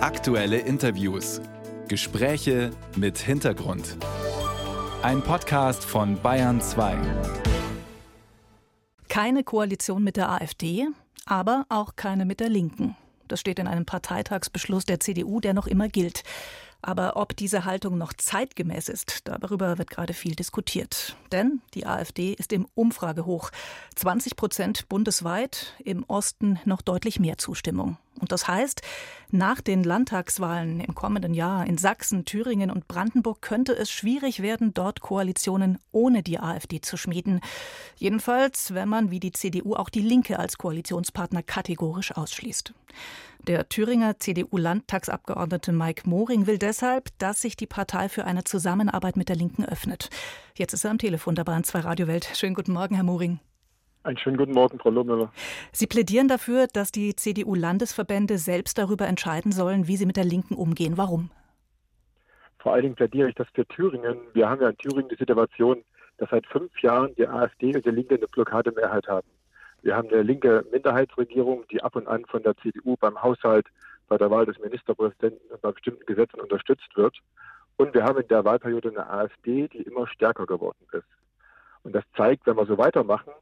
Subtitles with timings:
[0.00, 1.40] Aktuelle Interviews.
[1.88, 3.96] Gespräche mit Hintergrund.
[5.02, 6.96] Ein Podcast von Bayern 2.
[9.08, 10.86] Keine Koalition mit der AfD,
[11.26, 12.96] aber auch keine mit der Linken.
[13.26, 16.22] Das steht in einem Parteitagsbeschluss der CDU, der noch immer gilt.
[16.80, 21.16] Aber ob diese Haltung noch zeitgemäß ist, darüber wird gerade viel diskutiert.
[21.32, 23.50] Denn die AfD ist im Umfragehoch.
[23.96, 27.96] 20 Prozent bundesweit, im Osten noch deutlich mehr Zustimmung.
[28.18, 28.82] Und das heißt,
[29.30, 34.74] nach den Landtagswahlen im kommenden Jahr in Sachsen, Thüringen und Brandenburg könnte es schwierig werden,
[34.74, 37.40] dort Koalitionen ohne die AfD zu schmieden.
[37.96, 42.72] Jedenfalls, wenn man wie die CDU auch die Linke als Koalitionspartner kategorisch ausschließt.
[43.46, 49.28] Der Thüringer CDU-Landtagsabgeordnete Mike Moring will deshalb, dass sich die Partei für eine Zusammenarbeit mit
[49.28, 50.10] der Linken öffnet.
[50.54, 52.28] Jetzt ist er am Telefon dabei an zwei Radiowelt.
[52.34, 53.40] Schönen guten Morgen, Herr Moring.
[54.04, 55.32] Einen schönen guten Morgen, Frau Lohmüller.
[55.72, 60.54] Sie plädieren dafür, dass die CDU-Landesverbände selbst darüber entscheiden sollen, wie sie mit der Linken
[60.54, 60.96] umgehen.
[60.96, 61.30] Warum?
[62.58, 64.18] Vor allen Dingen plädiere ich das für Thüringen.
[64.34, 65.82] Wir haben ja in Thüringen die Situation,
[66.18, 69.26] dass seit fünf Jahren die AfD und die Linke eine Blockademehrheit haben.
[69.82, 73.66] Wir haben eine linke Minderheitsregierung, die ab und an von der CDU beim Haushalt,
[74.08, 77.16] bei der Wahl des Ministerpräsidenten und bei bestimmten Gesetzen unterstützt wird.
[77.76, 81.06] Und wir haben in der Wahlperiode eine AfD, die immer stärker geworden ist.
[81.84, 83.32] Und das zeigt, wenn wir so weitermachen,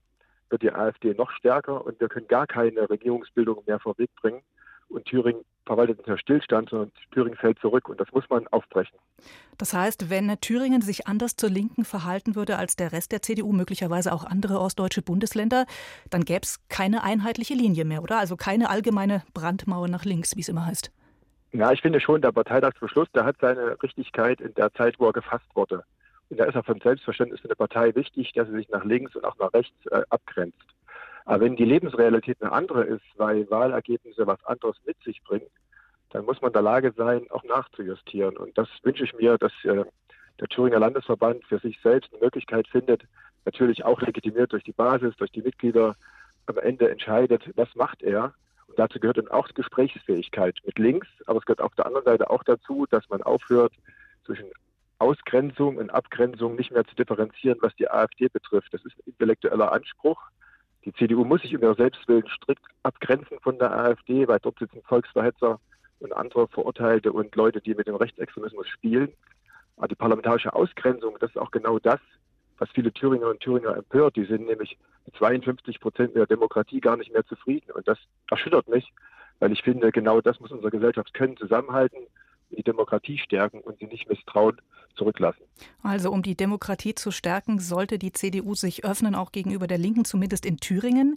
[0.51, 4.43] wird die AfD noch stärker und wir können gar keine Regierungsbildung mehr vor Weg bringen.
[4.89, 8.97] Und Thüringen verwaltet nicht nur Stillstand, sondern Thüringen fällt zurück und das muss man aufbrechen.
[9.59, 13.53] Das heißt, wenn Thüringen sich anders zur Linken verhalten würde als der Rest der CDU,
[13.53, 15.67] möglicherweise auch andere ostdeutsche Bundesländer,
[16.09, 18.19] dann gäbe es keine einheitliche Linie mehr, oder?
[18.19, 20.93] Also keine allgemeine Brandmauer nach links, wie es immer heißt.
[21.53, 25.13] Ja, ich finde schon, der Parteitagsbeschluss, der hat seine Richtigkeit in der Zeit, wo er
[25.13, 25.85] gefasst wurde.
[26.31, 29.25] Da ist auch von Selbstverständnis für eine Partei wichtig, dass sie sich nach links und
[29.25, 30.67] auch nach rechts äh, abgrenzt.
[31.25, 35.49] Aber wenn die Lebensrealität eine andere ist, weil Wahlergebnisse was anderes mit sich bringen,
[36.11, 38.37] dann muss man in der Lage sein, auch nachzujustieren.
[38.37, 39.85] Und das wünsche ich mir, dass äh,
[40.41, 43.03] der Thüringer Landesverband für sich selbst eine Möglichkeit findet,
[43.45, 45.97] natürlich auch legitimiert durch die Basis, durch die Mitglieder,
[46.47, 48.33] am Ende entscheidet, was macht er.
[48.69, 52.31] Und dazu gehört dann auch Gesprächsfähigkeit mit links, aber es gehört auf der anderen Seite
[52.31, 53.73] auch dazu, dass man aufhört,
[54.25, 54.47] zwischen
[54.99, 58.73] Ausgrenzung und Abgrenzung nicht mehr zu differenzieren, was die AfD betrifft.
[58.73, 60.21] Das ist ein intellektueller Anspruch.
[60.85, 64.83] Die CDU muss sich um ihre Selbstwillen strikt abgrenzen von der AfD, weil dort sitzen
[64.83, 65.61] Volksverhetzer
[66.01, 69.13] und andere Verurteilte und Leute, die mit dem Rechtsextremismus spielen.
[69.77, 72.01] Aber die parlamentarische Ausgrenzung, das ist auch genau das,
[72.59, 74.17] was viele Thüringer und Thüringer empört.
[74.17, 77.71] Die sind nämlich mit 52 Prozent der Demokratie gar nicht mehr zufrieden.
[77.73, 77.99] Und das
[78.31, 78.93] erschüttert mich,
[79.41, 82.07] weil ich finde, genau das muss unsere Gesellschaft können, zusammenhalten
[82.51, 84.61] die Demokratie stärken und sie nicht misstrauen
[84.97, 85.43] zurücklassen.
[85.83, 90.05] Also um die Demokratie zu stärken, sollte die CDU sich öffnen, auch gegenüber der Linken,
[90.05, 91.17] zumindest in Thüringen.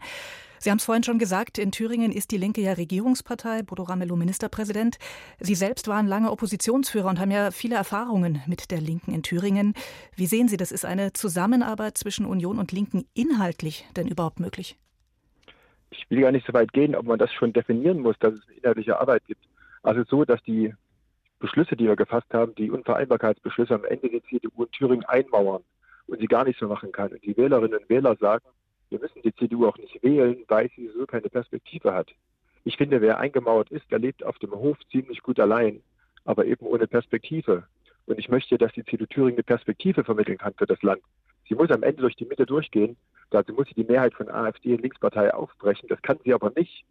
[0.59, 4.17] Sie haben es vorhin schon gesagt, in Thüringen ist die Linke ja Regierungspartei, Bodo Ramelow
[4.17, 4.97] Ministerpräsident.
[5.39, 9.73] Sie selbst waren lange Oppositionsführer und haben ja viele Erfahrungen mit der Linken in Thüringen.
[10.15, 10.73] Wie sehen Sie das?
[10.73, 14.77] Ist eine Zusammenarbeit zwischen Union und Linken inhaltlich denn überhaupt möglich?
[15.91, 18.41] Ich will gar nicht so weit gehen, ob man das schon definieren muss, dass es
[18.47, 19.43] eine inhaltliche Arbeit gibt.
[19.81, 20.73] Also so, dass die
[21.39, 25.63] Beschlüsse, die wir gefasst haben, die Unvereinbarkeitsbeschlüsse am Ende die CDU in Thüringen einmauern
[26.07, 27.11] und sie gar nicht so machen kann.
[27.11, 28.45] Und die Wählerinnen und Wähler sagen,
[28.89, 32.09] wir müssen die CDU auch nicht wählen, weil sie so keine Perspektive hat.
[32.65, 35.81] Ich finde, wer eingemauert ist, der lebt auf dem Hof ziemlich gut allein,
[36.25, 37.63] aber eben ohne Perspektive.
[38.05, 41.01] Und ich möchte, dass die CDU Thüringen eine Perspektive vermitteln kann für das Land.
[41.47, 42.97] Sie muss am Ende durch die Mitte durchgehen.
[43.29, 45.87] Dazu muss sie die Mehrheit von AfD und Linkspartei aufbrechen.
[45.89, 46.83] Das kann sie aber nicht,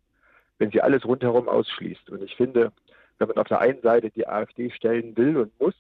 [0.58, 2.10] wenn sie alles rundherum ausschließt.
[2.10, 2.72] Und ich finde,
[3.18, 5.74] wenn man auf der einen Seite die AfD stellen will und muss,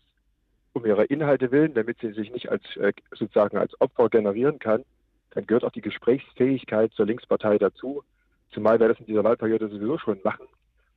[0.72, 4.84] um ihre Inhalte willen, damit sie sich nicht als äh, sozusagen als Opfer generieren kann,
[5.30, 8.02] dann gehört auch die Gesprächsfähigkeit zur Linkspartei dazu,
[8.50, 10.46] zumal wir das in dieser Wahlperiode sowieso schon machen,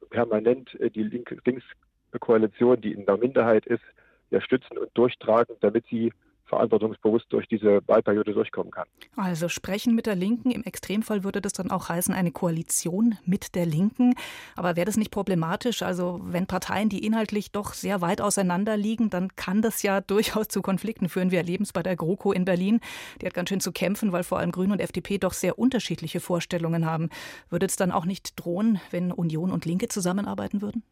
[0.09, 3.83] permanent äh, die Linkskoalition, die in der Minderheit ist,
[4.29, 6.13] ja stützen und durchtragen, damit sie
[6.51, 8.85] verantwortungsbewusst durch diese Wahlperiode durchkommen kann.
[9.15, 10.51] Also sprechen mit der Linken.
[10.51, 14.15] Im Extremfall würde das dann auch heißen, eine Koalition mit der Linken.
[14.55, 15.81] Aber wäre das nicht problematisch?
[15.81, 20.49] Also wenn Parteien, die inhaltlich doch sehr weit auseinander liegen, dann kann das ja durchaus
[20.49, 21.31] zu Konflikten führen.
[21.31, 22.81] Wir erleben es bei der GroKo in Berlin.
[23.21, 26.19] Die hat ganz schön zu kämpfen, weil vor allem Grüne und FDP doch sehr unterschiedliche
[26.19, 27.09] Vorstellungen haben.
[27.49, 30.83] Würde es dann auch nicht drohen, wenn Union und Linke zusammenarbeiten würden?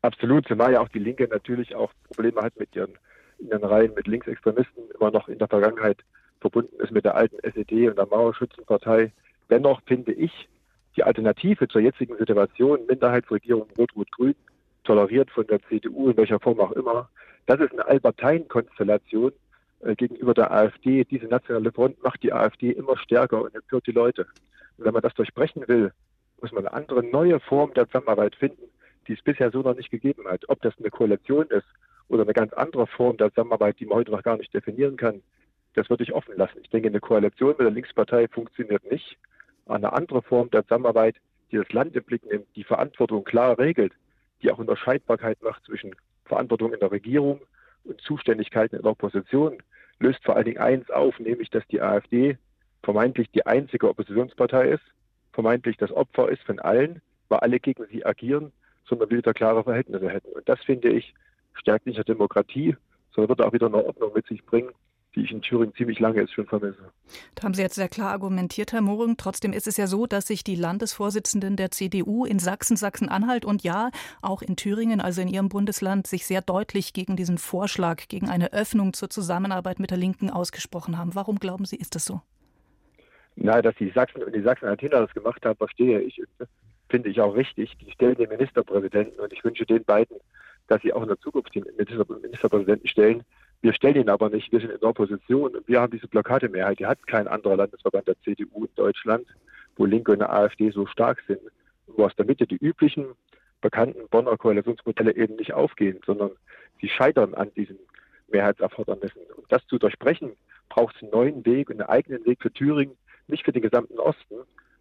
[0.00, 2.98] Absolut, zumal ja auch die Linke natürlich auch Probleme hat mit ihren
[3.42, 5.98] in den Reihen mit Linksextremisten immer noch in der Vergangenheit
[6.40, 9.12] verbunden ist mit der alten SED und der Mauerschützenpartei.
[9.50, 10.48] Dennoch finde ich
[10.96, 14.34] die Alternative zur jetzigen Situation, Minderheitsregierung Rot-Rot-Grün,
[14.84, 17.08] toleriert von der CDU in welcher Form auch immer,
[17.46, 19.32] das ist eine Allparteienkonstellation
[19.80, 21.04] äh, gegenüber der AfD.
[21.04, 24.26] Diese nationale Front macht die AfD immer stärker und empört die Leute.
[24.78, 25.92] Und wenn man das durchbrechen will,
[26.40, 28.62] muss man eine andere, neue Form der Zusammenarbeit finden,
[29.08, 30.48] die es bisher so noch nicht gegeben hat.
[30.48, 31.66] Ob das eine Koalition ist
[32.08, 35.22] oder eine ganz andere Form der Zusammenarbeit, die man heute noch gar nicht definieren kann,
[35.74, 36.58] das würde ich offen lassen.
[36.62, 39.16] Ich denke, eine Koalition mit der Linkspartei funktioniert nicht.
[39.66, 41.16] Eine andere Form der Zusammenarbeit,
[41.50, 43.92] die das Land im Blick nimmt, die Verantwortung klar regelt,
[44.42, 45.94] die auch Unterscheidbarkeit macht zwischen
[46.24, 47.40] Verantwortung in der Regierung
[47.84, 49.62] und Zuständigkeiten in der Opposition,
[49.98, 52.36] löst vor allen Dingen eins auf, nämlich dass die AfD
[52.82, 54.82] vermeintlich die einzige Oppositionspartei ist,
[55.32, 58.52] vermeintlich das Opfer ist von allen, weil alle gegen sie agieren,
[58.84, 60.32] sondern wir wieder klare Verhältnisse hätten.
[60.32, 61.14] Und das finde ich
[61.54, 62.76] stärkt nicht die Demokratie,
[63.14, 64.70] sondern wird auch wieder eine Ordnung mit sich bringen,
[65.14, 66.90] die ich in Thüringen ziemlich lange jetzt schon vermisse.
[67.34, 69.16] Da haben Sie jetzt sehr klar argumentiert, Herr Moring.
[69.18, 73.62] Trotzdem ist es ja so, dass sich die Landesvorsitzenden der CDU in Sachsen, Sachsen-Anhalt und
[73.62, 73.90] ja,
[74.22, 78.52] auch in Thüringen, also in Ihrem Bundesland, sich sehr deutlich gegen diesen Vorschlag, gegen eine
[78.52, 81.14] Öffnung zur Zusammenarbeit mit der Linken ausgesprochen haben.
[81.14, 82.22] Warum glauben Sie, ist das so?
[83.36, 86.22] Na, dass die Sachsen und die Sachsen-Anhaltiner das gemacht haben, verstehe ich.
[86.88, 87.76] Finde ich auch richtig.
[87.78, 90.16] Die stellen den Ministerpräsidenten und ich wünsche den beiden,
[90.68, 93.24] dass sie auch in der Zukunft den Ministerpräsidenten stellen
[93.62, 94.50] wir stellen ihn aber nicht.
[94.50, 96.80] Wir sind in der Opposition und wir haben diese Blockademehrheit.
[96.80, 99.24] Die hat kein anderer Landesverband der CDU in Deutschland,
[99.76, 101.38] wo Linke und AfD so stark sind,
[101.86, 103.06] wo aus der Mitte die üblichen
[103.60, 106.32] bekannten Bonner Koalitionsmodelle eben nicht aufgehen, sondern
[106.80, 107.78] sie scheitern an diesen
[108.32, 109.22] Mehrheitserfordernissen.
[109.36, 110.32] Um das zu durchbrechen,
[110.68, 112.96] braucht es einen neuen Weg und einen eigenen Weg für Thüringen,
[113.28, 114.38] nicht für den gesamten Osten,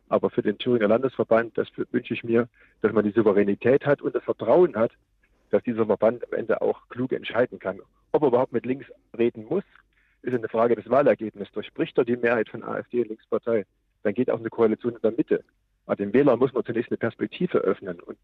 [0.09, 1.55] aber für den Thüringer Landesverband.
[1.55, 2.49] Das wünsche ich mir,
[2.81, 4.91] dass man die Souveränität hat und das Vertrauen hat,
[5.51, 7.79] dass dieser Verband am Ende auch klug entscheiden kann.
[8.11, 8.87] Ob er überhaupt mit links
[9.17, 9.63] reden muss,
[10.23, 11.53] ist eine Frage des Wahlergebnisses.
[11.53, 13.65] Durchbricht er die Mehrheit von AfD und Linkspartei,
[14.03, 15.43] dann geht auch eine Koalition in der Mitte.
[15.85, 17.99] Aber dem Wähler muss man zunächst eine Perspektive öffnen.
[17.99, 18.17] Und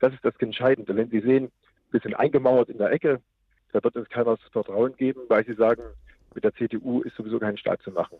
[0.00, 0.94] das ist das Entscheidende.
[0.94, 1.50] Wenn Sie sehen,
[1.90, 3.20] wir sind eingemauert in der Ecke,
[3.72, 5.82] da wird uns keiner das Vertrauen geben, weil Sie sagen,
[6.34, 8.18] mit der CDU ist sowieso kein Staat zu machen.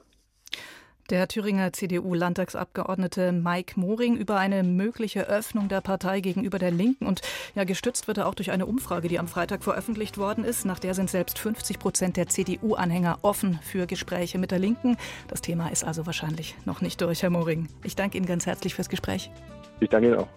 [1.10, 7.06] Der Thüringer CDU-Landtagsabgeordnete Mike Moring über eine mögliche Öffnung der Partei gegenüber der Linken.
[7.06, 7.20] Und
[7.54, 10.64] ja, gestützt wird er auch durch eine Umfrage, die am Freitag veröffentlicht worden ist.
[10.64, 14.96] Nach der sind selbst 50 Prozent der CDU-Anhänger offen für Gespräche mit der Linken.
[15.28, 17.68] Das Thema ist also wahrscheinlich noch nicht durch, Herr Moring.
[17.82, 19.30] Ich danke Ihnen ganz herzlich fürs Gespräch.
[19.80, 20.28] Ich danke Ihnen auch.